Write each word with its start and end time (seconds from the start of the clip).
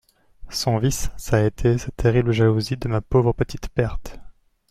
Son 0.49 0.79
vice, 0.79 1.11
ç'a 1.19 1.45
été 1.45 1.77
sa 1.77 1.91
terrible 1.91 2.31
jalousie 2.31 2.75
de 2.75 2.87
ma 2.87 3.01
pauvre 3.01 3.33
petite 3.33 3.69
Berthe. 3.75 4.19